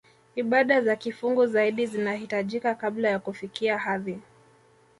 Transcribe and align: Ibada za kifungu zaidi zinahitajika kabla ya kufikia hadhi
Ibada 0.35 0.81
za 0.81 0.95
kifungu 0.95 1.45
zaidi 1.47 1.85
zinahitajika 1.85 2.75
kabla 2.75 3.09
ya 3.09 3.19
kufikia 3.19 3.77
hadhi 3.77 4.19